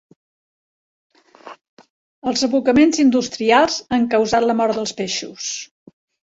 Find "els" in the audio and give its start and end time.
2.31-2.45